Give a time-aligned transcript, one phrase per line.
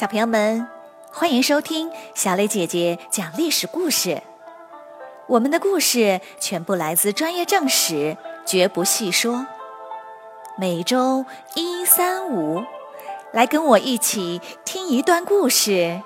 [0.00, 0.66] 小朋友们，
[1.12, 4.22] 欢迎收听小磊姐姐讲历史故事。
[5.26, 9.46] 我们的故事全部来自专业正史，绝不细说。
[10.56, 12.64] 每周一、三、五，
[13.30, 16.00] 来跟我一起听一段故事，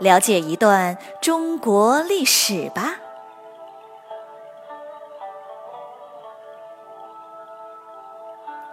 [0.00, 2.96] 了解一段中国历史吧。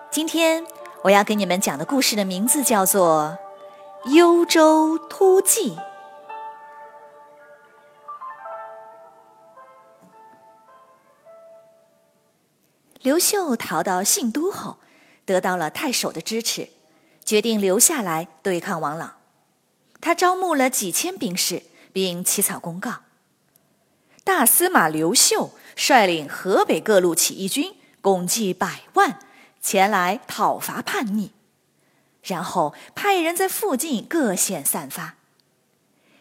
[0.10, 0.66] 今天
[1.04, 3.38] 我要给你们讲的故事的名字叫做。
[4.06, 5.76] 幽州突骑。
[13.02, 14.78] 刘秀逃到信都后，
[15.26, 16.70] 得到了太守的支持，
[17.26, 19.18] 决定留下来对抗王朗。
[20.00, 23.00] 他招募了几千兵士，并起草公告：
[24.24, 29.20] 大司马刘秀率领河北各路起义军，共计百万，
[29.62, 31.32] 前来讨伐叛逆。
[32.28, 35.16] 然后派人在附近各县散发，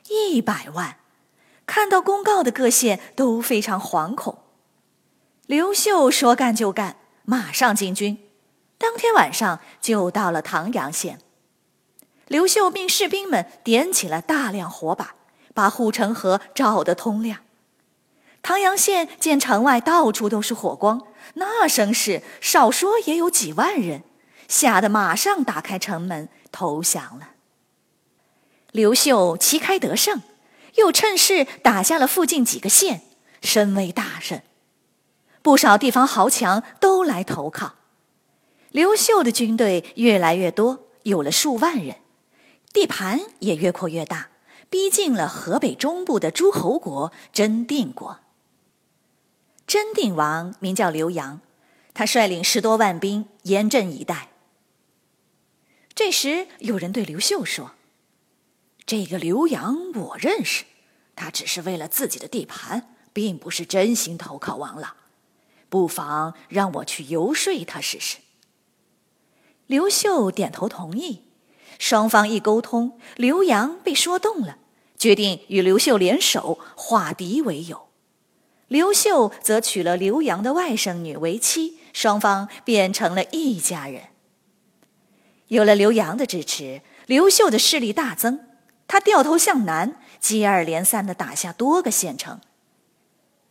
[0.08, 0.98] 一百万。
[1.66, 4.38] 看到公告的各县都非常惶恐。
[5.46, 8.18] 刘秀说干就干，马上进军。
[8.78, 11.20] 当天晚上就到了唐阳县。
[12.28, 15.16] 刘秀命士兵们点起了大量火把，
[15.54, 17.40] 把护城河照得通亮。
[18.42, 21.02] 唐阳县见城外到处都是火光，
[21.34, 24.04] 那声势少说也有几万人。
[24.48, 27.30] 吓得马上打开城门投降了。
[28.72, 30.22] 刘秀旗开得胜，
[30.74, 33.02] 又趁势打下了附近几个县，
[33.40, 34.42] 声威大振。
[35.42, 37.76] 不少地方豪强都来投靠。
[38.70, 41.96] 刘秀的军队越来越多，有了数万人，
[42.72, 44.28] 地盘也越扩越大，
[44.68, 48.18] 逼近了河北中部的诸侯国真定国。
[49.66, 51.40] 真定王名叫刘阳，
[51.94, 54.28] 他率领十多万兵严阵以待。
[55.96, 57.70] 这时，有人对刘秀说
[58.84, 60.64] ：“这个刘洋我认识，
[61.16, 64.94] 他只是为了自己的地盘，并不是真心投靠王朗。
[65.70, 68.18] 不妨让我去游说他试试。”
[69.66, 71.22] 刘秀点头同意。
[71.78, 74.58] 双方一沟通，刘洋被说动了，
[74.98, 77.88] 决定与刘秀联手，化敌为友。
[78.68, 84.08] 刘秀则娶了刘洋的外甥女为妻，双方变成了一家人。
[85.48, 88.40] 有了刘阳的支持，刘秀的势力大增。
[88.88, 92.40] 他掉头向南，接二连三地打下多个县城，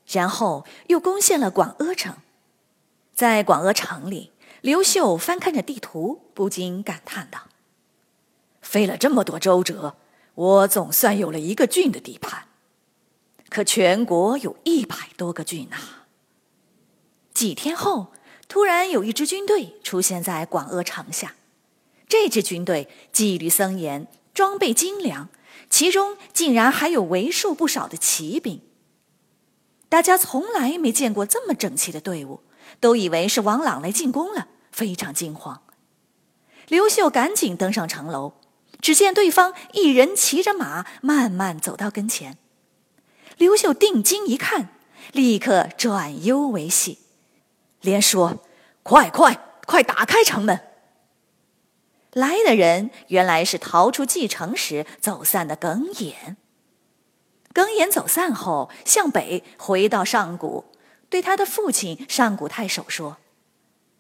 [0.08, 2.16] 然后又攻陷了广阿城。
[3.14, 7.48] 在广阿城里，刘秀翻看着地图，不禁感叹道
[8.62, 9.98] ：“费了这么多周折，
[10.36, 12.48] 我总算有了一个郡的地盘。
[13.50, 15.78] 可全国有一百多个郡呐！”
[17.34, 18.14] 几天后，
[18.48, 21.36] 突然有一支军队出现在广阿城下。
[22.08, 25.30] 这支军队纪律森严，装备精良，
[25.70, 28.62] 其中竟然还有为数不少的骑兵。
[29.90, 32.42] 大家从来没见过这么整齐的队伍，
[32.80, 35.62] 都以为是王朗来进攻了，非常惊慌。
[36.68, 38.34] 刘秀赶紧登上城楼，
[38.82, 42.38] 只见对方一人骑着马，慢慢走到跟前。
[43.38, 44.70] 刘秀定睛一看，
[45.12, 47.00] 立刻转忧为喜，
[47.82, 48.44] 连说
[48.82, 50.60] ：“快快快，打开城门！”
[52.16, 56.38] 来的人原来是逃出蓟城时走散的耿眼。
[57.52, 60.64] 耿眼走散后，向北回到上谷，
[61.10, 63.18] 对他的父亲上谷太守说：“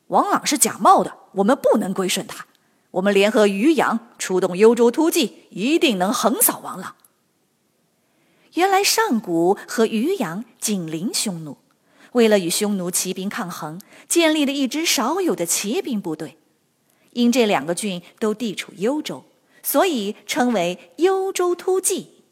[0.07, 2.45] 王朗是假冒的，我们不能归顺他。
[2.91, 6.95] 我们联合渔阳，出动幽州突骑，一定能横扫王朗。”
[8.55, 11.57] 原来上谷和渔阳紧邻匈奴，
[12.13, 16.37] 为了与匈奴骑兵抗衡，建立了一支少有的骑兵部队。
[17.15, 19.23] 因这两个郡都地处幽州，
[19.63, 22.23] 所以称为幽州突骑。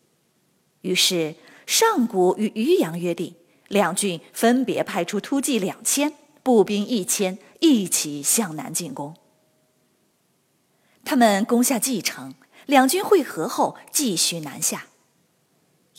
[0.81, 1.35] 于是
[1.65, 3.33] 上古与渔阳约定，
[3.69, 6.13] 两郡分别派出突骑两千，
[6.43, 9.15] 步兵一千，一起向南进攻。
[11.05, 14.87] 他们攻下蓟城，两军会合后继续南下。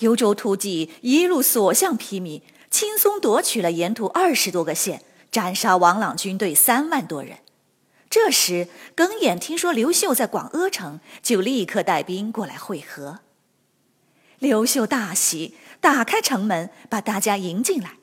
[0.01, 7.39] 幽州突骑一路所向披靡，轻松夺取了沿途二十多个县，斩杀王朗军队三万多人。
[8.15, 13.19] 这时，耿眼听说刘秀在广阿城，就立刻带兵过来会合。
[14.39, 17.97] 刘秀大喜，打开城门，把大家迎进来。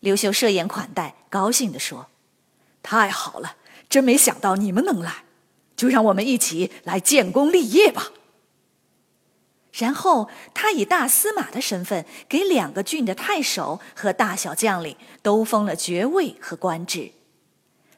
[0.00, 2.08] 刘秀设宴款待，高兴地说
[2.82, 3.54] ：“太好了，
[3.88, 5.22] 真没想到你们能来，
[5.76, 8.10] 就让我们一起来建功立业吧。”
[9.70, 17.12] 然后，他以大司马的身份，给两个郡的太守和大小将领都封了爵位和官职。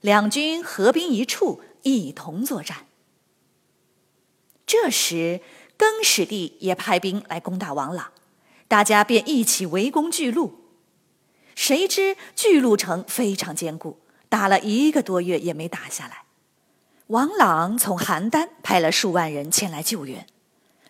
[0.01, 2.87] 两军合兵一处，一同作战。
[4.67, 5.41] 这时，
[5.77, 8.13] 更始帝也派兵来攻打王朗，
[8.69, 10.61] 大家便一起围攻巨鹿。
[11.55, 13.99] 谁知巨鹿城非常坚固，
[14.29, 16.23] 打了一个多月也没打下来。
[17.09, 20.27] 王朗从邯郸派了数万人前来救援，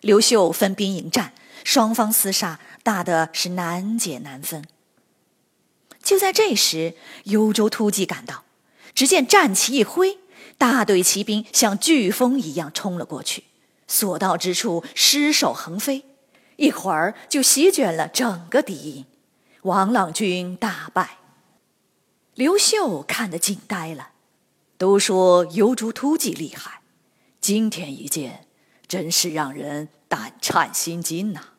[0.01, 1.33] 刘秀分兵迎战，
[1.63, 4.63] 双方厮杀，打的是难解难分。
[6.01, 6.93] 就在这时，
[7.23, 8.43] 幽州突骑赶到，
[9.01, 10.19] 只见战旗一挥，
[10.59, 13.45] 大队骑兵像飓风一样冲了过去，
[13.87, 16.05] 所到之处尸首横飞，
[16.57, 19.05] 一会儿就席卷了整个敌营，
[19.63, 21.17] 王朗军大败。
[22.35, 24.09] 刘秀看得惊呆了。
[24.77, 26.81] 都说幽州突骑厉害，
[27.39, 28.45] 今天一见，
[28.87, 31.53] 真是让人胆颤心惊呐。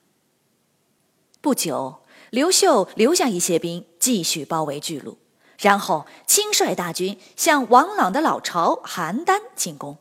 [1.41, 5.19] 不久，刘秀留下一些兵，继续包围巨鹿，
[5.58, 9.99] 然后亲率大军向王朗的老巢邯郸进攻。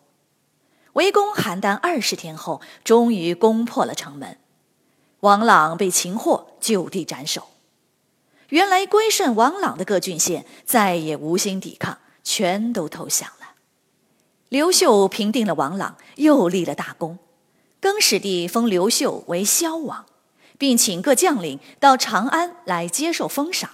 [0.93, 4.37] 围攻邯郸二十天后，终于攻破了城门。
[5.21, 7.49] 王朗被擒获，就地斩首。
[8.49, 11.99] 原来归顺王朗的各郡县再也无心抵抗。
[12.23, 13.55] 全都投降了。
[14.49, 17.17] 刘秀平定了王朗，又立了大功。
[17.79, 20.05] 更始帝封刘秀为萧王，
[20.59, 23.71] 并请各将领到长安来接受封赏。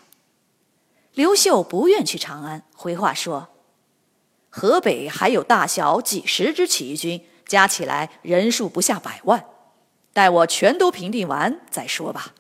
[1.18, 3.50] 刘秀不愿去长安，回话说
[4.52, 9.44] ：“河北还有大小几十支起义军，加起来人数不下百万，
[10.14, 12.36] 待我全都平定完再说吧。”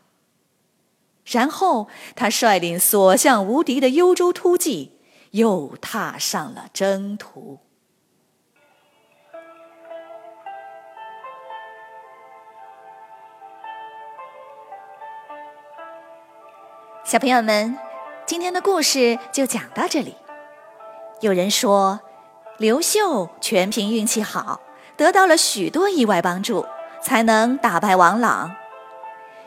[1.26, 4.94] 然后他率领所向无敌的幽州突骑。
[5.32, 7.60] 又踏上了征途。
[17.04, 17.78] 小朋友们，
[18.28, 20.14] 今天的故事就讲到这里。
[21.22, 22.02] 有人说，
[22.58, 24.60] 刘秀全凭运气好，
[24.98, 26.66] 得到了许多意外帮助，
[27.02, 28.54] 才能打败王朗。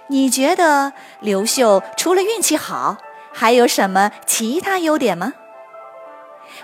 [0.07, 2.97] 你觉得刘秀除了运气好，
[3.35, 5.35] 还有什么其他优点吗？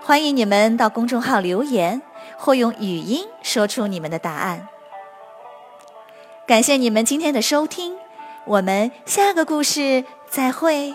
[0.03, 2.01] 欢迎你们到公众号留言，
[2.39, 4.67] 或用语音说出你们的答案。
[6.47, 7.99] 感谢你们今天的收听，
[8.47, 10.95] 我们下个故事再会。